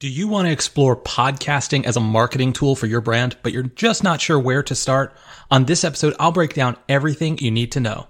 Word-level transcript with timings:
Do 0.00 0.08
you 0.08 0.28
want 0.28 0.46
to 0.46 0.50
explore 0.50 0.96
podcasting 0.96 1.84
as 1.84 1.94
a 1.94 2.00
marketing 2.00 2.54
tool 2.54 2.74
for 2.74 2.86
your 2.86 3.02
brand, 3.02 3.36
but 3.42 3.52
you're 3.52 3.64
just 3.64 4.02
not 4.02 4.18
sure 4.18 4.38
where 4.38 4.62
to 4.62 4.74
start? 4.74 5.14
On 5.50 5.66
this 5.66 5.84
episode, 5.84 6.14
I'll 6.18 6.32
break 6.32 6.54
down 6.54 6.78
everything 6.88 7.36
you 7.36 7.50
need 7.50 7.72
to 7.72 7.80
know. 7.80 8.06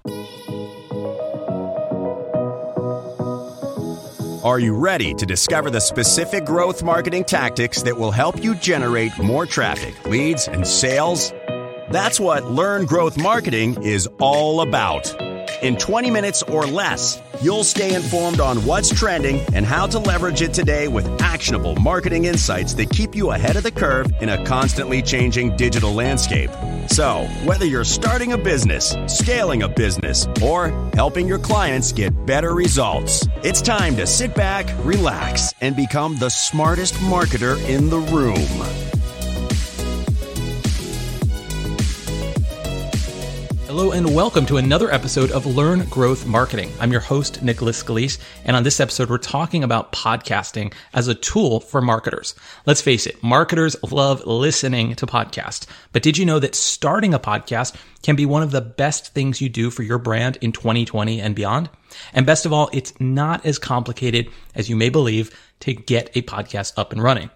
Are 4.44 4.60
you 4.60 4.76
ready 4.76 5.14
to 5.14 5.26
discover 5.26 5.68
the 5.68 5.80
specific 5.80 6.44
growth 6.44 6.84
marketing 6.84 7.24
tactics 7.24 7.82
that 7.82 7.98
will 7.98 8.12
help 8.12 8.40
you 8.40 8.54
generate 8.54 9.18
more 9.18 9.44
traffic, 9.44 10.06
leads, 10.06 10.46
and 10.46 10.64
sales? 10.64 11.32
That's 11.90 12.20
what 12.20 12.44
Learn 12.44 12.86
Growth 12.86 13.18
Marketing 13.18 13.82
is 13.82 14.08
all 14.20 14.60
about. 14.60 15.12
In 15.62 15.76
20 15.76 16.10
minutes 16.10 16.42
or 16.44 16.66
less, 16.66 17.20
you'll 17.42 17.64
stay 17.64 17.94
informed 17.94 18.40
on 18.40 18.64
what's 18.64 18.88
trending 18.88 19.40
and 19.52 19.66
how 19.66 19.86
to 19.88 19.98
leverage 19.98 20.40
it 20.40 20.54
today 20.54 20.88
with 20.88 21.06
actionable 21.20 21.74
marketing 21.76 22.24
insights 22.24 22.72
that 22.74 22.88
keep 22.88 23.14
you 23.14 23.32
ahead 23.32 23.56
of 23.56 23.62
the 23.62 23.70
curve 23.70 24.06
in 24.22 24.30
a 24.30 24.42
constantly 24.46 25.02
changing 25.02 25.54
digital 25.56 25.92
landscape. 25.92 26.50
So, 26.88 27.26
whether 27.44 27.66
you're 27.66 27.84
starting 27.84 28.32
a 28.32 28.38
business, 28.38 28.96
scaling 29.06 29.62
a 29.62 29.68
business, 29.68 30.26
or 30.42 30.70
helping 30.94 31.28
your 31.28 31.38
clients 31.38 31.92
get 31.92 32.24
better 32.24 32.54
results, 32.54 33.28
it's 33.42 33.60
time 33.60 33.96
to 33.96 34.06
sit 34.06 34.34
back, 34.34 34.66
relax, 34.82 35.52
and 35.60 35.76
become 35.76 36.16
the 36.16 36.30
smartest 36.30 36.94
marketer 36.94 37.62
in 37.68 37.90
the 37.90 37.98
room. 37.98 38.89
Hello 43.70 43.92
and 43.92 44.16
welcome 44.16 44.46
to 44.46 44.56
another 44.56 44.90
episode 44.90 45.30
of 45.30 45.46
Learn 45.46 45.84
Growth 45.84 46.26
Marketing. 46.26 46.72
I'm 46.80 46.90
your 46.90 47.00
host, 47.00 47.40
Nicholas 47.40 47.80
Scalise, 47.80 48.18
and 48.44 48.56
on 48.56 48.64
this 48.64 48.80
episode, 48.80 49.08
we're 49.08 49.18
talking 49.18 49.62
about 49.62 49.92
podcasting 49.92 50.74
as 50.92 51.06
a 51.06 51.14
tool 51.14 51.60
for 51.60 51.80
marketers. 51.80 52.34
Let's 52.66 52.80
face 52.82 53.06
it, 53.06 53.22
marketers 53.22 53.76
love 53.92 54.26
listening 54.26 54.96
to 54.96 55.06
podcasts. 55.06 55.66
But 55.92 56.02
did 56.02 56.18
you 56.18 56.26
know 56.26 56.40
that 56.40 56.56
starting 56.56 57.14
a 57.14 57.20
podcast 57.20 57.76
can 58.02 58.16
be 58.16 58.26
one 58.26 58.42
of 58.42 58.50
the 58.50 58.60
best 58.60 59.14
things 59.14 59.40
you 59.40 59.48
do 59.48 59.70
for 59.70 59.84
your 59.84 59.98
brand 59.98 60.36
in 60.40 60.50
2020 60.50 61.20
and 61.20 61.36
beyond? 61.36 61.70
And 62.12 62.26
best 62.26 62.46
of 62.46 62.52
all, 62.52 62.70
it's 62.72 62.92
not 62.98 63.46
as 63.46 63.60
complicated 63.60 64.30
as 64.52 64.68
you 64.68 64.74
may 64.74 64.88
believe 64.88 65.30
to 65.60 65.74
get 65.74 66.10
a 66.16 66.22
podcast 66.22 66.72
up 66.76 66.90
and 66.90 67.00
running. 67.00 67.30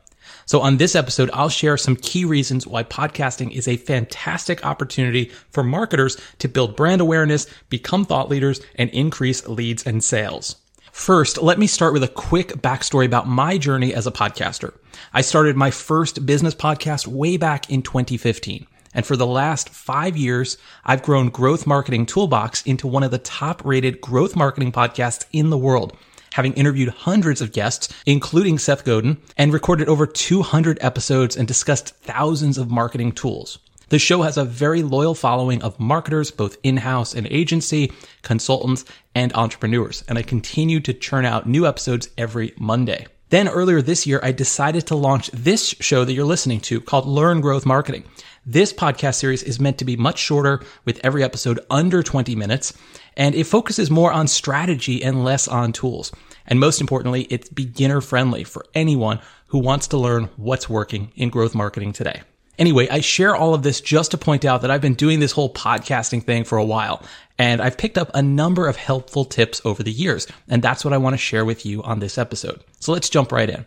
So 0.47 0.61
on 0.61 0.77
this 0.77 0.95
episode, 0.95 1.31
I'll 1.33 1.49
share 1.49 1.77
some 1.77 1.97
key 1.97 2.25
reasons 2.25 2.67
why 2.67 2.83
podcasting 2.83 3.51
is 3.53 3.67
a 3.67 3.77
fantastic 3.77 4.65
opportunity 4.65 5.31
for 5.51 5.63
marketers 5.63 6.19
to 6.41 6.49
build 6.49 6.77
brand 6.77 7.01
awareness, 7.01 7.47
become 7.71 8.05
thought 8.05 8.29
leaders, 8.29 8.61
and 8.77 8.91
increase 8.91 9.47
leads 9.49 9.87
and 9.87 10.05
sales. 10.05 10.57
First, 10.93 11.43
let 11.43 11.59
me 11.59 11.67
start 11.67 11.93
with 11.93 12.05
a 12.05 12.09
quick 12.09 12.49
backstory 12.63 13.07
about 13.07 13.27
my 13.27 13.59
journey 13.59 13.95
as 13.95 14.07
a 14.07 14.13
podcaster. 14.13 14.75
I 15.13 15.23
started 15.23 15.57
my 15.57 15.71
first 15.71 16.25
business 16.25 16.55
podcast 16.55 17.07
way 17.07 17.37
back 17.37 17.71
in 17.71 17.83
2015. 17.83 18.67
And 18.95 19.05
for 19.05 19.17
the 19.17 19.27
last 19.27 19.71
five 19.71 20.17
years, 20.17 20.57
I've 20.85 21.03
grown 21.03 21.31
Growth 21.31 21.67
Marketing 21.67 22.07
Toolbox 22.07 22.63
into 22.63 22.87
one 22.87 23.03
of 23.03 23.11
the 23.11 23.19
top 23.19 23.65
rated 23.65 24.01
growth 24.01 24.37
marketing 24.37 24.71
podcasts 24.71 25.27
in 25.33 25.51
the 25.51 25.59
world 25.59 25.97
having 26.35 26.53
interviewed 26.55 26.89
hundreds 26.89 27.41
of 27.41 27.53
guests, 27.53 27.89
including 28.07 28.59
Seth 28.59 28.85
Godin, 28.85 29.19
and 29.37 29.53
recorded 29.53 29.89
over 29.89 30.05
200 30.05 30.79
episodes 30.81 31.37
and 31.37 31.47
discussed 31.47 31.95
thousands 31.99 32.59
of 32.59 32.73
marketing 32.73 33.13
tools. 33.13 33.61
The 33.91 34.01
show 34.01 34.23
has 34.23 34.37
a 34.37 34.45
very 34.45 34.83
loyal 34.83 35.15
following 35.15 35.63
of 35.63 35.79
marketers, 35.79 36.33
both 36.33 36.57
in-house 36.65 37.15
and 37.15 37.29
agency, 37.29 37.93
consultants, 38.23 38.85
and 39.15 39.33
entrepreneurs. 39.35 40.03
And 40.09 40.19
I 40.19 40.23
continue 40.23 40.81
to 40.81 40.93
churn 40.93 41.25
out 41.25 41.49
new 41.49 41.69
episodes 41.69 42.09
every 42.19 42.53
Monday. 42.59 43.07
Then 43.31 43.49
earlier 43.49 43.81
this 43.81 44.05
year, 44.05 44.19
I 44.21 44.33
decided 44.33 44.89
to 44.89 44.97
launch 44.97 45.31
this 45.31 45.69
show 45.81 46.05
that 46.05 46.15
you're 46.15 46.25
listening 46.25 46.61
to 46.63 46.81
called 46.81 47.07
Learn 47.07 47.43
Growth 47.43 47.65
Marketing. 47.65 48.03
This 48.47 48.75
podcast 48.75 49.15
series 49.15 49.43
is 49.43 49.59
meant 49.59 49.79
to 49.79 49.87
be 49.87 49.97
much 49.97 50.19
shorter 50.19 50.61
with 50.85 51.01
every 51.03 51.25
episode 51.25 51.61
under 51.71 52.03
20 52.03 52.37
minutes 52.37 52.75
and 53.17 53.35
it 53.35 53.45
focuses 53.45 53.91
more 53.91 54.13
on 54.13 54.29
strategy 54.29 55.03
and 55.03 55.25
less 55.25 55.49
on 55.49 55.73
tools. 55.73 56.13
And 56.47 56.61
most 56.61 56.83
importantly, 56.83 57.23
it's 57.31 57.49
beginner 57.49 58.03
friendly 58.03 58.45
for 58.45 58.67
anyone 58.75 59.21
who 59.47 59.61
wants 59.61 59.89
to 59.89 59.97
learn 59.97 60.29
what's 60.37 60.69
working 60.69 61.11
in 61.17 61.31
growth 61.31 61.55
marketing 61.55 61.95
today. 61.95 62.21
Anyway, 62.59 62.87
I 62.89 63.01
share 63.01 63.35
all 63.35 63.55
of 63.55 63.63
this 63.63 63.81
just 63.81 64.11
to 64.11 64.19
point 64.19 64.45
out 64.45 64.61
that 64.61 64.71
I've 64.71 64.83
been 64.83 64.95
doing 64.95 65.21
this 65.21 65.33
whole 65.33 65.53
podcasting 65.53 66.23
thing 66.23 66.45
for 66.45 66.59
a 66.59 66.65
while, 66.65 67.03
and 67.37 67.61
I've 67.61 67.79
picked 67.79 67.99
up 67.99 68.11
a 68.15 68.23
number 68.23 68.69
of 68.69 68.77
helpful 68.77 69.25
tips 69.25 69.61
over 69.65 69.83
the 69.83 69.91
years, 69.91 70.29
and 70.49 70.63
that's 70.63 70.85
what 70.85 70.95
I 70.95 70.99
want 70.99 71.15
to 71.15 71.19
share 71.19 71.45
with 71.45 71.67
you 71.67 71.83
on 71.83 71.99
this 71.99 72.17
episode. 72.17 72.63
So 72.79 72.93
let's 72.93 73.09
jump 73.09 73.33
right 73.33 73.51
in. 73.51 73.67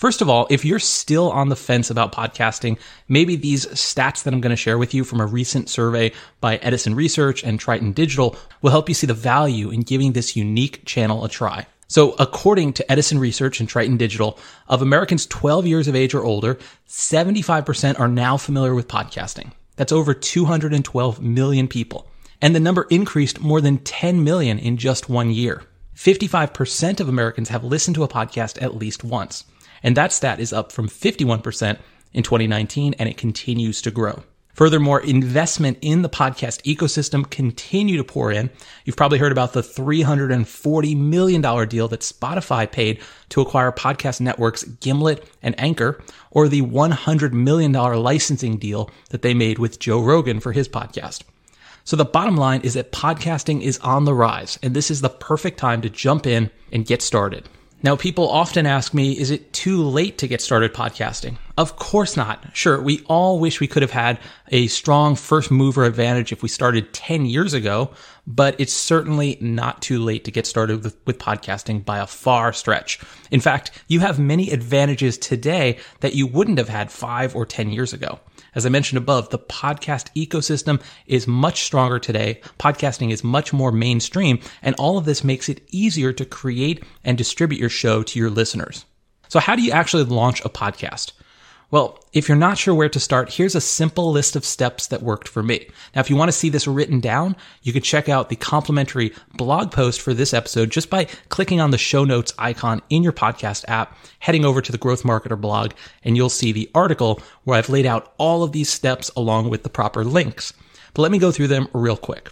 First 0.00 0.22
of 0.22 0.30
all, 0.30 0.46
if 0.48 0.64
you're 0.64 0.78
still 0.78 1.30
on 1.30 1.50
the 1.50 1.56
fence 1.56 1.90
about 1.90 2.10
podcasting, 2.10 2.78
maybe 3.06 3.36
these 3.36 3.66
stats 3.66 4.22
that 4.22 4.32
I'm 4.32 4.40
going 4.40 4.48
to 4.48 4.56
share 4.56 4.78
with 4.78 4.94
you 4.94 5.04
from 5.04 5.20
a 5.20 5.26
recent 5.26 5.68
survey 5.68 6.12
by 6.40 6.56
Edison 6.56 6.94
Research 6.94 7.44
and 7.44 7.60
Triton 7.60 7.92
Digital 7.92 8.34
will 8.62 8.70
help 8.70 8.88
you 8.88 8.94
see 8.94 9.06
the 9.06 9.12
value 9.12 9.68
in 9.68 9.82
giving 9.82 10.14
this 10.14 10.34
unique 10.34 10.86
channel 10.86 11.22
a 11.22 11.28
try. 11.28 11.66
So 11.86 12.12
according 12.18 12.72
to 12.74 12.90
Edison 12.90 13.18
Research 13.18 13.60
and 13.60 13.68
Triton 13.68 13.98
Digital, 13.98 14.38
of 14.68 14.80
Americans 14.80 15.26
12 15.26 15.66
years 15.66 15.86
of 15.86 15.94
age 15.94 16.14
or 16.14 16.24
older, 16.24 16.54
75% 16.88 18.00
are 18.00 18.08
now 18.08 18.38
familiar 18.38 18.74
with 18.74 18.88
podcasting. 18.88 19.52
That's 19.76 19.92
over 19.92 20.14
212 20.14 21.20
million 21.20 21.68
people. 21.68 22.08
And 22.40 22.56
the 22.56 22.60
number 22.60 22.86
increased 22.88 23.42
more 23.42 23.60
than 23.60 23.76
10 23.76 24.24
million 24.24 24.58
in 24.58 24.78
just 24.78 25.10
one 25.10 25.30
year. 25.30 25.62
55% 25.94 27.00
of 27.00 27.08
Americans 27.10 27.50
have 27.50 27.64
listened 27.64 27.96
to 27.96 28.02
a 28.02 28.08
podcast 28.08 28.62
at 28.62 28.76
least 28.76 29.04
once. 29.04 29.44
And 29.82 29.96
that 29.96 30.12
stat 30.12 30.40
is 30.40 30.52
up 30.52 30.72
from 30.72 30.88
51% 30.88 31.78
in 32.12 32.22
2019 32.22 32.94
and 32.98 33.08
it 33.08 33.16
continues 33.16 33.82
to 33.82 33.90
grow. 33.90 34.22
Furthermore, 34.54 35.00
investment 35.00 35.78
in 35.80 36.02
the 36.02 36.08
podcast 36.08 36.62
ecosystem 36.64 37.28
continue 37.30 37.96
to 37.96 38.04
pour 38.04 38.30
in. 38.30 38.50
You've 38.84 38.96
probably 38.96 39.18
heard 39.18 39.32
about 39.32 39.52
the 39.52 39.62
$340 39.62 40.96
million 40.96 41.40
deal 41.40 41.88
that 41.88 42.00
Spotify 42.00 42.70
paid 42.70 43.00
to 43.30 43.40
acquire 43.40 43.72
podcast 43.72 44.20
networks 44.20 44.64
Gimlet 44.64 45.24
and 45.42 45.58
Anchor, 45.58 46.02
or 46.30 46.48
the 46.48 46.62
$100 46.62 47.32
million 47.32 47.72
licensing 47.72 48.58
deal 48.58 48.90
that 49.10 49.22
they 49.22 49.34
made 49.34 49.58
with 49.58 49.78
Joe 49.78 50.02
Rogan 50.02 50.40
for 50.40 50.52
his 50.52 50.68
podcast. 50.68 51.22
So 51.84 51.96
the 51.96 52.04
bottom 52.04 52.36
line 52.36 52.60
is 52.60 52.74
that 52.74 52.92
podcasting 52.92 53.62
is 53.62 53.78
on 53.78 54.04
the 54.04 54.14
rise, 54.14 54.58
and 54.62 54.74
this 54.74 54.90
is 54.90 55.00
the 55.00 55.08
perfect 55.08 55.58
time 55.58 55.80
to 55.82 55.88
jump 55.88 56.26
in 56.26 56.50
and 56.70 56.84
get 56.84 57.00
started. 57.02 57.48
Now, 57.82 57.96
people 57.96 58.28
often 58.28 58.66
ask 58.66 58.92
me, 58.92 59.18
is 59.18 59.30
it 59.30 59.52
too 59.52 59.82
late 59.82 60.18
to 60.18 60.28
get 60.28 60.42
started 60.42 60.74
podcasting? 60.74 61.38
Of 61.60 61.76
course 61.76 62.16
not. 62.16 62.42
Sure, 62.54 62.80
we 62.80 63.04
all 63.04 63.38
wish 63.38 63.60
we 63.60 63.66
could 63.66 63.82
have 63.82 63.90
had 63.90 64.18
a 64.48 64.66
strong 64.68 65.14
first 65.14 65.50
mover 65.50 65.84
advantage 65.84 66.32
if 66.32 66.42
we 66.42 66.48
started 66.48 66.94
10 66.94 67.26
years 67.26 67.52
ago, 67.52 67.90
but 68.26 68.58
it's 68.58 68.72
certainly 68.72 69.36
not 69.42 69.82
too 69.82 70.02
late 70.02 70.24
to 70.24 70.30
get 70.30 70.46
started 70.46 70.82
with, 70.82 70.96
with, 71.04 71.18
podcasting 71.18 71.84
by 71.84 71.98
a 71.98 72.06
far 72.06 72.54
stretch. 72.54 72.98
In 73.30 73.40
fact, 73.40 73.72
you 73.88 74.00
have 74.00 74.18
many 74.18 74.50
advantages 74.50 75.18
today 75.18 75.76
that 76.00 76.14
you 76.14 76.26
wouldn't 76.26 76.56
have 76.56 76.70
had 76.70 76.90
five 76.90 77.36
or 77.36 77.44
10 77.44 77.68
years 77.72 77.92
ago. 77.92 78.20
As 78.54 78.64
I 78.64 78.70
mentioned 78.70 78.96
above, 78.96 79.28
the 79.28 79.38
podcast 79.38 80.08
ecosystem 80.16 80.80
is 81.06 81.26
much 81.26 81.64
stronger 81.64 81.98
today. 81.98 82.40
Podcasting 82.58 83.12
is 83.12 83.22
much 83.22 83.52
more 83.52 83.70
mainstream, 83.70 84.40
and 84.62 84.74
all 84.76 84.96
of 84.96 85.04
this 85.04 85.22
makes 85.22 85.50
it 85.50 85.60
easier 85.68 86.14
to 86.14 86.24
create 86.24 86.82
and 87.04 87.18
distribute 87.18 87.60
your 87.60 87.68
show 87.68 88.02
to 88.02 88.18
your 88.18 88.30
listeners. 88.30 88.86
So 89.28 89.40
how 89.40 89.56
do 89.56 89.62
you 89.62 89.72
actually 89.72 90.04
launch 90.04 90.42
a 90.42 90.48
podcast? 90.48 91.12
Well, 91.72 92.02
if 92.12 92.28
you're 92.28 92.36
not 92.36 92.58
sure 92.58 92.74
where 92.74 92.88
to 92.88 92.98
start, 92.98 93.34
here's 93.34 93.54
a 93.54 93.60
simple 93.60 94.10
list 94.10 94.34
of 94.34 94.44
steps 94.44 94.88
that 94.88 95.04
worked 95.04 95.28
for 95.28 95.40
me. 95.40 95.68
Now, 95.94 96.00
if 96.00 96.10
you 96.10 96.16
want 96.16 96.28
to 96.28 96.36
see 96.36 96.48
this 96.48 96.66
written 96.66 96.98
down, 96.98 97.36
you 97.62 97.72
can 97.72 97.82
check 97.82 98.08
out 98.08 98.28
the 98.28 98.34
complimentary 98.34 99.12
blog 99.36 99.70
post 99.70 100.00
for 100.00 100.12
this 100.12 100.34
episode 100.34 100.70
just 100.70 100.90
by 100.90 101.04
clicking 101.28 101.60
on 101.60 101.70
the 101.70 101.78
show 101.78 102.04
notes 102.04 102.34
icon 102.38 102.82
in 102.90 103.04
your 103.04 103.12
podcast 103.12 103.64
app, 103.68 103.96
heading 104.18 104.44
over 104.44 104.60
to 104.60 104.72
the 104.72 104.78
Growth 104.78 105.04
Marketer 105.04 105.40
blog, 105.40 105.70
and 106.02 106.16
you'll 106.16 106.28
see 106.28 106.50
the 106.50 106.68
article 106.74 107.22
where 107.44 107.56
I've 107.56 107.68
laid 107.68 107.86
out 107.86 108.14
all 108.18 108.42
of 108.42 108.50
these 108.50 108.68
steps 108.68 109.08
along 109.16 109.48
with 109.48 109.62
the 109.62 109.70
proper 109.70 110.04
links. 110.04 110.52
But 110.92 111.02
let 111.02 111.12
me 111.12 111.18
go 111.20 111.30
through 111.30 111.48
them 111.48 111.68
real 111.72 111.96
quick. 111.96 112.30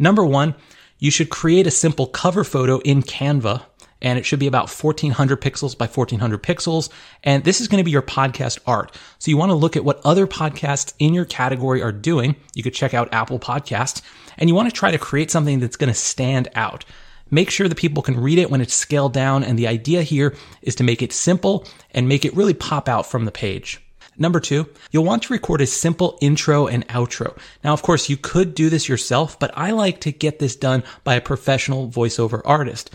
Number 0.00 0.24
one, 0.24 0.56
you 0.98 1.12
should 1.12 1.30
create 1.30 1.68
a 1.68 1.70
simple 1.70 2.08
cover 2.08 2.42
photo 2.42 2.78
in 2.78 3.02
Canva 3.02 3.62
and 4.04 4.18
it 4.18 4.26
should 4.26 4.38
be 4.38 4.46
about 4.46 4.70
1400 4.70 5.40
pixels 5.40 5.76
by 5.76 5.86
1400 5.86 6.42
pixels. 6.42 6.90
And 7.24 7.42
this 7.42 7.60
is 7.60 7.68
going 7.68 7.78
to 7.78 7.84
be 7.84 7.90
your 7.90 8.02
podcast 8.02 8.60
art. 8.66 8.94
So 9.18 9.30
you 9.30 9.38
want 9.38 9.48
to 9.48 9.54
look 9.56 9.76
at 9.76 9.84
what 9.84 10.04
other 10.04 10.26
podcasts 10.26 10.92
in 10.98 11.14
your 11.14 11.24
category 11.24 11.82
are 11.82 11.90
doing. 11.90 12.36
You 12.54 12.62
could 12.62 12.74
check 12.74 12.92
out 12.92 13.12
Apple 13.14 13.38
Podcasts 13.38 14.02
and 14.36 14.48
you 14.48 14.54
want 14.54 14.68
to 14.68 14.74
try 14.74 14.90
to 14.90 14.98
create 14.98 15.30
something 15.30 15.58
that's 15.58 15.76
going 15.76 15.92
to 15.92 15.98
stand 15.98 16.48
out. 16.54 16.84
Make 17.30 17.48
sure 17.48 17.66
that 17.66 17.78
people 17.78 18.02
can 18.02 18.20
read 18.20 18.38
it 18.38 18.50
when 18.50 18.60
it's 18.60 18.74
scaled 18.74 19.14
down. 19.14 19.42
And 19.42 19.58
the 19.58 19.68
idea 19.68 20.02
here 20.02 20.36
is 20.60 20.74
to 20.74 20.84
make 20.84 21.00
it 21.00 21.12
simple 21.12 21.66
and 21.92 22.06
make 22.06 22.26
it 22.26 22.36
really 22.36 22.54
pop 22.54 22.90
out 22.90 23.06
from 23.06 23.24
the 23.24 23.32
page. 23.32 23.80
Number 24.18 24.38
two, 24.38 24.68
you'll 24.92 25.04
want 25.04 25.22
to 25.24 25.32
record 25.32 25.62
a 25.62 25.66
simple 25.66 26.18
intro 26.20 26.66
and 26.66 26.86
outro. 26.88 27.36
Now, 27.64 27.72
of 27.72 27.80
course, 27.80 28.10
you 28.10 28.18
could 28.18 28.54
do 28.54 28.68
this 28.68 28.86
yourself, 28.86 29.38
but 29.38 29.50
I 29.56 29.70
like 29.70 30.02
to 30.02 30.12
get 30.12 30.38
this 30.38 30.54
done 30.54 30.84
by 31.04 31.14
a 31.14 31.22
professional 31.22 31.88
voiceover 31.88 32.42
artist. 32.44 32.90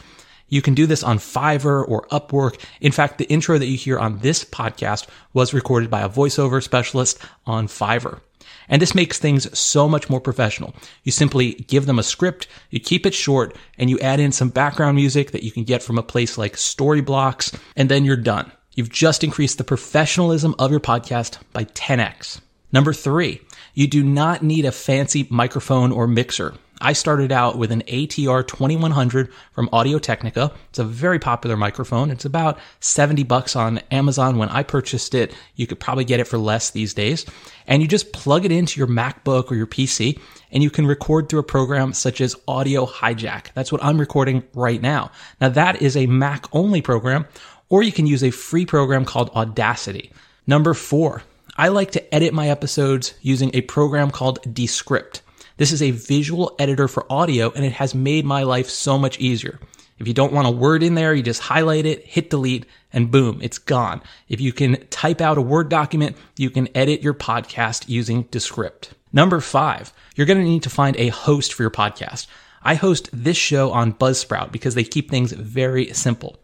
You 0.49 0.61
can 0.61 0.73
do 0.73 0.85
this 0.85 1.03
on 1.03 1.19
Fiverr 1.19 1.87
or 1.87 2.07
Upwork. 2.07 2.59
In 2.81 2.91
fact, 2.91 3.17
the 3.17 3.29
intro 3.29 3.57
that 3.57 3.67
you 3.67 3.77
hear 3.77 3.97
on 3.97 4.19
this 4.19 4.43
podcast 4.43 5.07
was 5.33 5.53
recorded 5.53 5.89
by 5.89 6.01
a 6.01 6.09
voiceover 6.09 6.61
specialist 6.61 7.19
on 7.45 7.67
Fiverr. 7.67 8.19
And 8.67 8.81
this 8.81 8.93
makes 8.93 9.17
things 9.17 9.57
so 9.57 9.89
much 9.89 10.09
more 10.09 10.21
professional. 10.21 10.75
You 11.03 11.11
simply 11.11 11.53
give 11.53 11.85
them 11.85 11.97
a 11.99 12.03
script, 12.03 12.47
you 12.69 12.79
keep 12.79 13.05
it 13.05 13.15
short, 13.15 13.55
and 13.77 13.89
you 13.89 13.99
add 13.99 14.19
in 14.19 14.31
some 14.31 14.49
background 14.49 14.95
music 14.95 15.31
that 15.31 15.43
you 15.43 15.51
can 15.51 15.63
get 15.63 15.81
from 15.81 15.97
a 15.97 16.03
place 16.03 16.37
like 16.37 16.53
Storyblocks, 16.53 17.57
and 17.75 17.89
then 17.89 18.05
you're 18.05 18.15
done. 18.15 18.51
You've 18.75 18.89
just 18.89 19.23
increased 19.23 19.57
the 19.57 19.63
professionalism 19.63 20.55
of 20.59 20.71
your 20.71 20.79
podcast 20.79 21.39
by 21.51 21.65
10x. 21.65 22.41
Number 22.71 22.93
three, 22.93 23.41
you 23.73 23.87
do 23.87 24.03
not 24.03 24.43
need 24.43 24.65
a 24.65 24.71
fancy 24.71 25.27
microphone 25.29 25.91
or 25.91 26.07
mixer. 26.07 26.53
I 26.81 26.93
started 26.93 27.31
out 27.31 27.57
with 27.57 27.71
an 27.71 27.81
ATR 27.83 28.47
2100 28.47 29.31
from 29.51 29.69
Audio 29.71 29.99
Technica. 29.99 30.51
It's 30.69 30.79
a 30.79 30.83
very 30.83 31.19
popular 31.19 31.57
microphone. 31.57 32.09
It's 32.09 32.25
about 32.25 32.57
70 32.79 33.23
bucks 33.23 33.55
on 33.55 33.79
Amazon. 33.91 34.37
When 34.37 34.49
I 34.49 34.63
purchased 34.63 35.13
it, 35.13 35.33
you 35.55 35.67
could 35.67 35.79
probably 35.79 36.05
get 36.05 36.19
it 36.19 36.27
for 36.27 36.37
less 36.37 36.71
these 36.71 36.93
days. 36.93 37.25
And 37.67 37.81
you 37.81 37.87
just 37.87 38.13
plug 38.13 38.45
it 38.45 38.51
into 38.51 38.79
your 38.79 38.87
MacBook 38.87 39.51
or 39.51 39.55
your 39.55 39.67
PC 39.67 40.19
and 40.51 40.63
you 40.63 40.69
can 40.69 40.85
record 40.85 41.29
through 41.29 41.39
a 41.39 41.43
program 41.43 41.93
such 41.93 42.21
as 42.21 42.35
Audio 42.47 42.85
Hijack. 42.85 43.53
That's 43.53 43.71
what 43.71 43.83
I'm 43.83 43.99
recording 43.99 44.43
right 44.53 44.81
now. 44.81 45.11
Now 45.41 45.49
that 45.49 45.81
is 45.81 45.97
a 45.97 46.07
Mac 46.07 46.47
only 46.53 46.81
program 46.81 47.25
or 47.69 47.83
you 47.83 47.91
can 47.91 48.07
use 48.07 48.23
a 48.23 48.31
free 48.31 48.65
program 48.65 49.05
called 49.05 49.29
Audacity. 49.31 50.11
Number 50.47 50.73
four, 50.73 51.23
I 51.57 51.67
like 51.67 51.91
to 51.91 52.15
edit 52.15 52.33
my 52.33 52.49
episodes 52.49 53.13
using 53.21 53.51
a 53.53 53.61
program 53.61 54.11
called 54.11 54.39
Descript. 54.53 55.21
This 55.59 55.73
is 55.73 55.81
a 55.81 55.91
visual 55.91 56.55
editor 56.57 56.87
for 56.87 57.05
audio 57.11 57.51
and 57.51 57.65
it 57.65 57.73
has 57.73 57.93
made 57.93 58.23
my 58.23 58.43
life 58.43 58.69
so 58.69 58.97
much 58.97 59.19
easier. 59.19 59.59
If 59.97 60.07
you 60.07 60.13
don't 60.13 60.31
want 60.31 60.47
a 60.47 60.51
word 60.51 60.83
in 60.83 60.95
there, 60.95 61.13
you 61.13 61.21
just 61.21 61.41
highlight 61.41 61.85
it, 61.85 62.05
hit 62.05 62.29
delete, 62.29 62.65
and 62.93 63.11
boom, 63.11 63.41
it's 63.41 63.57
gone. 63.57 64.01
If 64.29 64.39
you 64.39 64.53
can 64.53 64.87
type 64.87 65.19
out 65.19 65.37
a 65.37 65.41
Word 65.41 65.67
document, 65.67 66.15
you 66.37 66.49
can 66.49 66.69
edit 66.77 67.01
your 67.01 67.13
podcast 67.13 67.89
using 67.89 68.21
Descript. 68.31 68.93
Number 69.11 69.41
five, 69.41 69.91
you're 70.15 70.25
going 70.25 70.39
to 70.39 70.45
need 70.45 70.63
to 70.63 70.69
find 70.69 70.95
a 70.95 71.09
host 71.09 71.53
for 71.53 71.63
your 71.63 71.71
podcast. 71.71 72.27
I 72.63 72.75
host 72.75 73.09
this 73.11 73.35
show 73.35 73.71
on 73.71 73.91
Buzzsprout 73.91 74.53
because 74.53 74.75
they 74.75 74.85
keep 74.85 75.11
things 75.11 75.33
very 75.33 75.91
simple. 75.91 76.37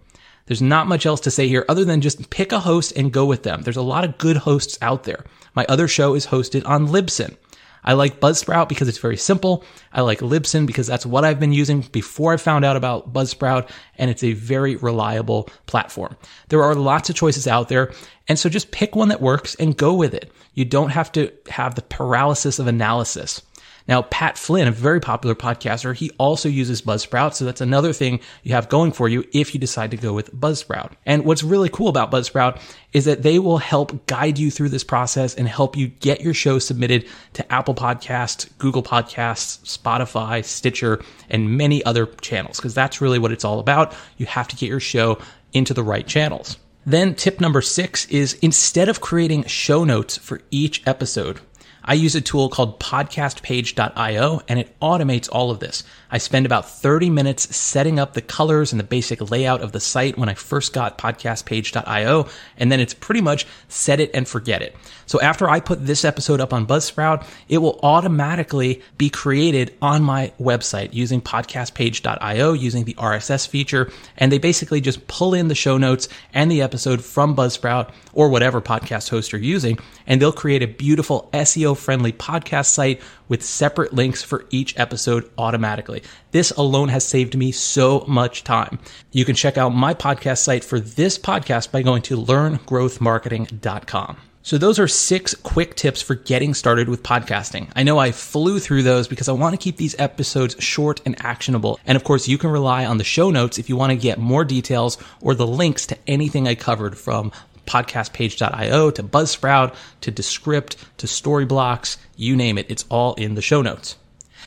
There's 0.48 0.62
not 0.62 0.88
much 0.88 1.06
else 1.06 1.22
to 1.22 1.32
say 1.32 1.48
here 1.48 1.64
other 1.70 1.86
than 1.86 2.02
just 2.02 2.30
pick 2.30 2.52
a 2.52 2.60
host 2.60 2.92
and 2.98 3.14
go 3.14 3.26
with 3.26 3.44
them. 3.44 3.62
There's 3.62 3.78
a 3.78 3.82
lot 3.82 4.04
of 4.04 4.18
good 4.18 4.36
hosts 4.36 4.78
out 4.82 5.06
there. 5.06 5.24
My 5.56 5.66
other 5.70 5.88
show 5.88 6.16
is 6.16 6.28
hosted 6.28 6.68
on 6.68 6.90
Libsyn. 6.90 7.38
I 7.86 7.94
like 7.94 8.20
Buzzsprout 8.20 8.68
because 8.68 8.88
it's 8.90 8.98
very 8.98 9.16
simple. 9.16 9.64
I 9.94 10.02
like 10.02 10.20
Libsyn 10.20 10.66
because 10.66 10.88
that's 10.88 11.06
what 11.06 11.24
I've 11.24 11.40
been 11.40 11.54
using 11.54 11.82
before 11.82 12.34
I 12.34 12.38
found 12.38 12.66
out 12.66 12.76
about 12.76 13.14
Buzzsprout, 13.14 13.70
and 13.98 14.12
it's 14.12 14.24
a 14.24 14.34
very 14.34 14.76
reliable 14.76 15.50
platform. 15.68 16.18
There 16.50 16.64
are 16.64 16.76
lots 16.76 17.10
of 17.10 17.16
choices 17.16 17.48
out 17.48 17.70
there, 17.70 17.94
and 18.28 18.38
so 18.38 18.50
just 18.50 18.72
pick 18.72 18.96
one 18.96 19.10
that 19.10 19.22
works 19.22 19.56
and 19.56 19.78
go 19.78 19.94
with 19.94 20.14
it. 20.14 20.32
You 20.56 20.66
don't 20.66 20.90
have 20.90 21.12
to 21.14 21.32
have 21.48 21.76
the 21.76 21.84
paralysis 21.84 22.60
of 22.60 22.68
analysis. 22.68 23.42
Now, 23.88 24.02
Pat 24.02 24.38
Flynn, 24.38 24.68
a 24.68 24.72
very 24.72 25.00
popular 25.00 25.36
podcaster, 25.36 25.96
he 25.96 26.10
also 26.18 26.50
uses 26.50 26.82
Buzzsprout. 26.82 27.36
So 27.36 27.46
that's 27.46 27.62
another 27.62 27.94
thing 27.94 28.20
you 28.44 28.54
have 28.54 28.68
going 28.68 28.92
for 28.92 29.08
you 29.08 29.24
if 29.32 29.54
you 29.54 29.60
decide 29.60 29.92
to 29.92 29.98
go 29.98 30.14
with 30.14 30.34
Buzzsprout. 30.34 30.94
And 31.06 31.24
what's 31.24 31.44
really 31.44 31.70
cool 31.70 31.88
about 31.88 32.12
Buzzsprout 32.12 32.60
is 32.94 33.06
that 33.06 33.22
they 33.22 33.38
will 33.38 33.58
help 33.58 34.08
guide 34.08 34.40
you 34.40 34.50
through 34.50 34.70
this 34.70 34.84
process 34.84 35.36
and 35.36 35.48
help 35.48 35.78
you 35.78 35.88
get 35.88 36.22
your 36.22 36.34
show 36.34 36.58
submitted 36.58 37.08
to 37.34 37.54
Apple 37.54 37.76
Podcasts, 37.76 38.50
Google 38.58 38.84
Podcasts, 38.84 39.60
Spotify, 39.64 40.44
Stitcher, 40.44 41.04
and 41.30 41.58
many 41.58 41.84
other 41.86 42.08
channels. 42.08 42.60
Cause 42.60 42.74
that's 42.74 43.02
really 43.02 43.20
what 43.20 43.32
it's 43.32 43.46
all 43.46 43.60
about. 43.60 43.94
You 44.18 44.26
have 44.26 44.48
to 44.48 44.56
get 44.56 44.70
your 44.70 44.80
show 44.80 45.20
into 45.54 45.74
the 45.74 45.84
right 45.84 46.08
channels. 46.08 46.58
Then 46.86 47.16
tip 47.16 47.42
number 47.42 47.62
six 47.62 48.06
is 48.08 48.36
instead 48.42 48.90
of 48.90 49.02
creating 49.02 49.46
show 49.46 49.84
notes 49.84 50.18
for 50.18 50.42
each 50.52 50.84
episode, 50.86 51.40
I 51.88 51.94
use 51.94 52.16
a 52.16 52.22
tool 52.22 52.50
called 52.50 52.80
podcastpage.io 52.80 54.42
and 54.48 54.60
it 54.60 54.80
automates 54.80 55.30
all 55.32 55.52
of 55.52 55.60
this. 55.60 55.84
I 56.10 56.18
spend 56.18 56.46
about 56.46 56.70
30 56.70 57.10
minutes 57.10 57.56
setting 57.56 58.00
up 58.00 58.14
the 58.14 58.22
colors 58.22 58.72
and 58.72 58.80
the 58.80 58.86
basic 58.86 59.30
layout 59.30 59.62
of 59.62 59.72
the 59.72 59.80
site 59.80 60.18
when 60.18 60.30
I 60.30 60.34
first 60.34 60.74
got 60.74 60.98
podcastpage.io, 60.98 62.28
and 62.58 62.72
then 62.72 62.80
it's 62.80 62.94
pretty 62.94 63.22
much 63.22 63.46
set 63.68 64.00
it 64.00 64.12
and 64.14 64.28
forget 64.28 64.62
it. 64.62 64.76
So 65.08 65.20
after 65.20 65.50
I 65.50 65.60
put 65.60 65.86
this 65.86 66.06
episode 66.06 66.42
up 66.42 66.54
on 66.54 66.66
Buzzsprout, 66.66 67.26
it 67.50 67.58
will 67.58 67.80
automatically 67.84 68.82
be 68.98 69.10
created 69.10 69.76
on 69.82 70.04
my 70.04 70.32
website 70.40 70.94
using 70.94 71.22
podcastpage.io 71.22 72.54
using 72.54 72.86
the 72.86 72.94
RSS 72.96 73.48
feature. 73.48 73.92
And 74.18 74.32
they 74.32 74.38
basically 74.38 74.82
just 74.82 75.06
pull 75.08 75.34
in 75.34 75.50
the 75.50 75.56
show 75.56 75.78
notes 75.78 76.08
and 76.34 76.50
the 76.50 76.62
episode 76.62 77.04
from 77.04 77.36
Buzzsprout 77.36 77.92
or 78.14 78.30
whatever 78.30 78.62
podcast 78.62 79.10
host 79.10 79.32
you're 79.32 79.42
using, 79.42 79.78
and 80.08 80.22
they'll 80.22 80.32
create 80.32 80.64
a 80.64 80.68
beautiful 80.68 81.30
Friendly 81.76 82.12
podcast 82.12 82.68
site 82.68 83.02
with 83.28 83.44
separate 83.44 83.94
links 83.94 84.24
for 84.24 84.46
each 84.50 84.78
episode 84.80 85.30
automatically. 85.38 86.02
This 86.32 86.52
alone 86.52 86.90
has 86.90 87.06
saved 87.06 87.38
me 87.38 87.52
so 87.52 88.04
much 88.08 88.44
time. 88.44 88.80
You 89.12 89.26
can 89.26 89.36
check 89.36 89.58
out 89.58 89.70
my 89.70 89.94
podcast 89.94 90.40
site 90.40 90.64
for 90.64 90.80
this 90.80 91.20
podcast 91.20 91.72
by 91.72 91.82
going 91.82 92.02
to 92.04 92.18
learngrowthmarketing.com. 92.18 94.18
So 94.46 94.60
those 94.60 94.78
are 94.78 94.88
six 94.88 95.34
quick 95.34 95.76
tips 95.76 96.04
for 96.04 96.14
getting 96.14 96.54
started 96.54 96.88
with 96.88 97.02
podcasting. 97.02 97.68
I 97.76 97.82
know 97.82 97.98
I 97.98 98.12
flew 98.12 98.60
through 98.60 98.84
those 98.84 99.08
because 99.08 99.28
I 99.28 99.32
want 99.32 99.54
to 99.54 99.58
keep 99.58 99.78
these 99.78 99.96
episodes 99.98 100.56
short 100.60 101.02
and 101.04 101.16
actionable. 101.26 101.80
And 101.84 101.96
of 101.96 102.04
course, 102.04 102.28
you 102.28 102.38
can 102.38 102.52
rely 102.52 102.86
on 102.86 103.00
the 103.00 103.04
show 103.04 103.32
notes 103.32 103.58
if 103.58 103.70
you 103.70 103.76
want 103.76 103.90
to 103.90 103.96
get 103.96 104.20
more 104.20 104.46
details 104.46 105.00
or 105.20 105.34
the 105.34 105.48
links 105.48 105.88
to 105.88 105.98
anything 106.06 106.48
I 106.48 106.54
covered 106.54 106.96
from 106.96 107.32
podcastpage.io 107.66 108.92
to 108.92 109.04
Buzzsprout 109.04 109.76
to 110.02 110.12
Descript 110.12 110.78
to 110.98 111.08
Storyblocks, 111.08 111.98
you 112.16 112.36
name 112.36 112.58
it, 112.58 112.66
it's 112.70 112.86
all 112.90 113.14
in 113.16 113.36
the 113.36 113.42
show 113.42 113.62
notes. 113.62 113.96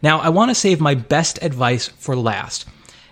Now, 0.02 0.18
I 0.18 0.28
want 0.28 0.50
to 0.50 0.54
save 0.54 0.80
my 0.80 0.94
best 0.94 1.38
advice 1.42 1.88
for 1.88 2.14
last. 2.16 2.66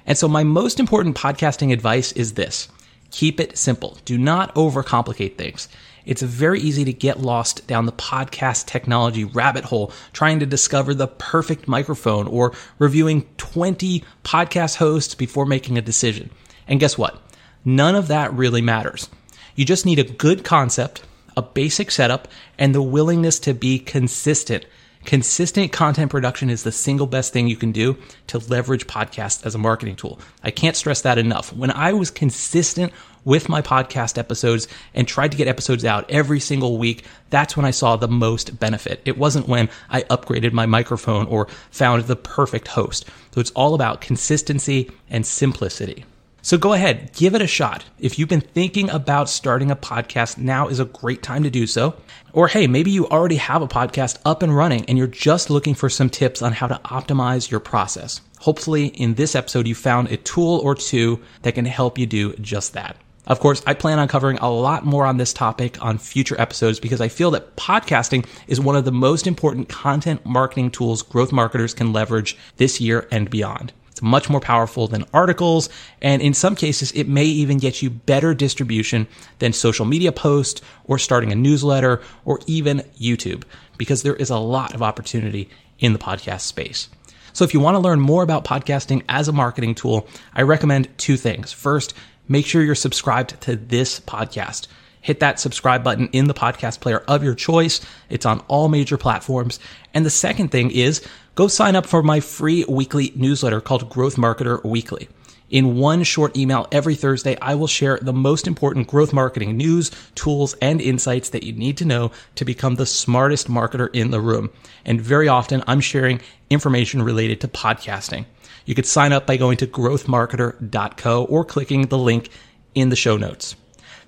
And 0.06 0.16
so 0.16 0.28
my 0.28 0.44
most 0.44 0.78
important 0.78 1.16
podcasting 1.16 1.72
advice 1.72 2.12
is 2.12 2.34
this. 2.34 2.68
Keep 3.10 3.40
it 3.40 3.58
simple. 3.58 3.98
Do 4.04 4.16
not 4.18 4.54
overcomplicate 4.54 5.36
things. 5.36 5.68
It's 6.04 6.22
very 6.22 6.60
easy 6.60 6.84
to 6.84 6.92
get 6.92 7.18
lost 7.18 7.66
down 7.66 7.86
the 7.86 7.92
podcast 7.92 8.66
technology 8.66 9.24
rabbit 9.24 9.64
hole 9.64 9.92
trying 10.12 10.38
to 10.38 10.46
discover 10.46 10.94
the 10.94 11.08
perfect 11.08 11.66
microphone 11.66 12.28
or 12.28 12.52
reviewing 12.78 13.26
20 13.38 14.04
podcast 14.22 14.76
hosts 14.76 15.16
before 15.16 15.46
making 15.46 15.76
a 15.76 15.82
decision. 15.82 16.30
And 16.68 16.78
guess 16.78 16.96
what? 16.96 17.20
None 17.64 17.96
of 17.96 18.06
that 18.08 18.32
really 18.32 18.62
matters. 18.62 19.10
You 19.56 19.64
just 19.64 19.86
need 19.86 19.98
a 19.98 20.04
good 20.04 20.44
concept, 20.44 21.02
a 21.34 21.40
basic 21.40 21.90
setup, 21.90 22.28
and 22.58 22.74
the 22.74 22.82
willingness 22.82 23.38
to 23.40 23.54
be 23.54 23.78
consistent. 23.78 24.66
Consistent 25.06 25.72
content 25.72 26.10
production 26.10 26.50
is 26.50 26.62
the 26.62 26.72
single 26.72 27.06
best 27.06 27.32
thing 27.32 27.48
you 27.48 27.56
can 27.56 27.72
do 27.72 27.96
to 28.26 28.36
leverage 28.36 28.86
podcasts 28.86 29.46
as 29.46 29.54
a 29.54 29.58
marketing 29.58 29.96
tool. 29.96 30.20
I 30.44 30.50
can't 30.50 30.76
stress 30.76 31.00
that 31.02 31.16
enough. 31.16 31.54
When 31.54 31.70
I 31.70 31.94
was 31.94 32.10
consistent 32.10 32.92
with 33.24 33.48
my 33.48 33.62
podcast 33.62 34.18
episodes 34.18 34.68
and 34.92 35.08
tried 35.08 35.30
to 35.30 35.38
get 35.38 35.48
episodes 35.48 35.86
out 35.86 36.10
every 36.10 36.38
single 36.38 36.76
week, 36.76 37.06
that's 37.30 37.56
when 37.56 37.64
I 37.64 37.70
saw 37.70 37.96
the 37.96 38.08
most 38.08 38.60
benefit. 38.60 39.00
It 39.06 39.16
wasn't 39.16 39.48
when 39.48 39.70
I 39.88 40.02
upgraded 40.02 40.52
my 40.52 40.66
microphone 40.66 41.28
or 41.28 41.48
found 41.70 42.04
the 42.04 42.16
perfect 42.16 42.68
host. 42.68 43.06
So 43.32 43.40
it's 43.40 43.52
all 43.52 43.72
about 43.72 44.02
consistency 44.02 44.90
and 45.08 45.24
simplicity. 45.24 46.04
So 46.46 46.56
go 46.56 46.74
ahead, 46.74 47.12
give 47.12 47.34
it 47.34 47.42
a 47.42 47.46
shot. 47.48 47.84
If 47.98 48.20
you've 48.20 48.28
been 48.28 48.40
thinking 48.40 48.88
about 48.90 49.28
starting 49.28 49.72
a 49.72 49.74
podcast, 49.74 50.38
now 50.38 50.68
is 50.68 50.78
a 50.78 50.84
great 50.84 51.20
time 51.20 51.42
to 51.42 51.50
do 51.50 51.66
so. 51.66 51.96
Or 52.32 52.46
hey, 52.46 52.68
maybe 52.68 52.92
you 52.92 53.08
already 53.08 53.34
have 53.34 53.62
a 53.62 53.66
podcast 53.66 54.18
up 54.24 54.44
and 54.44 54.56
running 54.56 54.84
and 54.84 54.96
you're 54.96 55.08
just 55.08 55.50
looking 55.50 55.74
for 55.74 55.90
some 55.90 56.08
tips 56.08 56.42
on 56.42 56.52
how 56.52 56.68
to 56.68 56.80
optimize 56.84 57.50
your 57.50 57.58
process. 57.58 58.20
Hopefully, 58.38 58.86
in 58.86 59.14
this 59.14 59.34
episode, 59.34 59.66
you 59.66 59.74
found 59.74 60.12
a 60.12 60.18
tool 60.18 60.60
or 60.62 60.76
two 60.76 61.20
that 61.42 61.56
can 61.56 61.64
help 61.64 61.98
you 61.98 62.06
do 62.06 62.32
just 62.34 62.74
that. 62.74 62.96
Of 63.26 63.40
course, 63.40 63.60
I 63.66 63.74
plan 63.74 63.98
on 63.98 64.06
covering 64.06 64.38
a 64.38 64.48
lot 64.48 64.84
more 64.86 65.04
on 65.04 65.16
this 65.16 65.32
topic 65.32 65.84
on 65.84 65.98
future 65.98 66.40
episodes 66.40 66.78
because 66.78 67.00
I 67.00 67.08
feel 67.08 67.32
that 67.32 67.56
podcasting 67.56 68.24
is 68.46 68.60
one 68.60 68.76
of 68.76 68.84
the 68.84 68.92
most 68.92 69.26
important 69.26 69.68
content 69.68 70.24
marketing 70.24 70.70
tools 70.70 71.02
growth 71.02 71.32
marketers 71.32 71.74
can 71.74 71.92
leverage 71.92 72.38
this 72.56 72.80
year 72.80 73.08
and 73.10 73.28
beyond. 73.28 73.72
It's 73.96 74.02
much 74.02 74.28
more 74.28 74.40
powerful 74.40 74.88
than 74.88 75.06
articles, 75.14 75.70
and 76.02 76.20
in 76.20 76.34
some 76.34 76.54
cases, 76.54 76.92
it 76.92 77.08
may 77.08 77.24
even 77.24 77.56
get 77.56 77.80
you 77.80 77.88
better 77.88 78.34
distribution 78.34 79.06
than 79.38 79.54
social 79.54 79.86
media 79.86 80.12
posts 80.12 80.60
or 80.84 80.98
starting 80.98 81.32
a 81.32 81.34
newsletter 81.34 82.02
or 82.26 82.40
even 82.46 82.80
YouTube 83.00 83.44
because 83.78 84.02
there 84.02 84.14
is 84.14 84.28
a 84.28 84.36
lot 84.36 84.74
of 84.74 84.82
opportunity 84.82 85.48
in 85.78 85.94
the 85.94 85.98
podcast 85.98 86.42
space. 86.42 86.90
So 87.32 87.42
if 87.42 87.54
you 87.54 87.60
want 87.60 87.76
to 87.76 87.80
learn 87.80 87.98
more 87.98 88.22
about 88.22 88.44
podcasting 88.44 89.02
as 89.08 89.28
a 89.28 89.32
marketing 89.32 89.74
tool, 89.74 90.06
I 90.34 90.42
recommend 90.42 90.90
two 90.98 91.16
things. 91.16 91.50
First, 91.50 91.94
make 92.28 92.44
sure 92.44 92.62
you're 92.62 92.74
subscribed 92.74 93.40
to 93.40 93.56
this 93.56 93.98
podcast. 93.98 94.66
Hit 95.00 95.20
that 95.20 95.40
subscribe 95.40 95.82
button 95.82 96.10
in 96.12 96.26
the 96.26 96.34
podcast 96.34 96.80
player 96.80 96.98
of 96.98 97.24
your 97.24 97.34
choice. 97.34 97.80
It's 98.10 98.26
on 98.26 98.40
all 98.40 98.68
major 98.68 98.98
platforms. 98.98 99.58
And 99.94 100.04
the 100.04 100.10
second 100.10 100.48
thing 100.48 100.70
is 100.70 101.02
go 101.36 101.46
sign 101.46 101.76
up 101.76 101.86
for 101.86 102.02
my 102.02 102.18
free 102.18 102.64
weekly 102.64 103.12
newsletter 103.14 103.60
called 103.60 103.88
Growth 103.88 104.16
Marketer 104.16 104.64
Weekly. 104.64 105.08
In 105.48 105.76
one 105.76 106.02
short 106.02 106.36
email 106.36 106.66
every 106.72 106.96
Thursday, 106.96 107.36
I 107.40 107.54
will 107.54 107.68
share 107.68 108.00
the 108.02 108.12
most 108.12 108.48
important 108.48 108.88
growth 108.88 109.12
marketing 109.12 109.56
news, 109.56 109.92
tools, 110.16 110.54
and 110.60 110.80
insights 110.80 111.28
that 111.28 111.44
you 111.44 111.52
need 111.52 111.76
to 111.76 111.84
know 111.84 112.10
to 112.34 112.44
become 112.44 112.74
the 112.74 112.86
smartest 112.86 113.48
marketer 113.48 113.88
in 113.94 114.10
the 114.10 114.20
room. 114.20 114.50
And 114.84 115.00
very 115.00 115.28
often, 115.28 115.62
I'm 115.68 115.80
sharing 115.80 116.20
information 116.50 117.02
related 117.02 117.40
to 117.42 117.48
podcasting. 117.48 118.24
You 118.64 118.74
could 118.74 118.86
sign 118.86 119.12
up 119.12 119.26
by 119.26 119.36
going 119.36 119.58
to 119.58 119.68
growthmarketer.co 119.68 121.24
or 121.24 121.44
clicking 121.44 121.82
the 121.82 121.98
link 121.98 122.30
in 122.74 122.88
the 122.88 122.96
show 122.96 123.16
notes. 123.16 123.54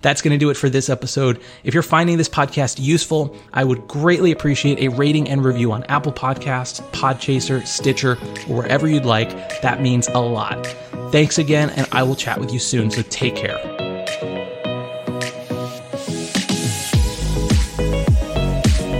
That's 0.00 0.23
going 0.23 0.33
to 0.33 0.38
do 0.38 0.50
it 0.50 0.57
for 0.57 0.69
this 0.71 0.88
episode. 0.88 1.40
If 1.64 1.75
you're 1.75 1.83
finding 1.83 2.19
this 2.19 2.28
podcast 2.28 2.78
useful, 2.81 3.37
I 3.52 3.64
would 3.64 3.88
greatly 3.88 4.33
appreciate 4.33 4.78
a 4.78 4.88
rating 4.88 5.28
and 5.28 5.45
review 5.45 5.73
on 5.73 5.85
Apple 5.85 6.12
Podcasts, 6.12 6.81
Podchaser, 6.93 7.67
Stitcher, 7.67 8.12
or 8.49 8.59
wherever 8.59 8.87
you'd 8.87 9.05
like. 9.05 9.61
That 9.62 9.81
means 9.81 10.09
a 10.09 10.21
lot. 10.21 10.67
Thanks 11.11 11.38
again, 11.38 11.71
and 11.71 11.87
I 11.90 12.02
will 12.02 12.17
chat 12.17 12.38
with 12.38 12.52
you 12.52 12.59
soon, 12.59 12.90
so 12.90 13.02
take 13.02 13.35
care. 13.35 13.59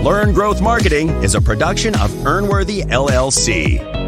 Learn 0.03 0.33
Growth 0.33 0.61
Marketing 0.61 1.09
is 1.23 1.35
a 1.35 1.41
production 1.41 1.93
of 1.95 2.09
Earnworthy 2.23 2.83
LLC. 2.83 3.98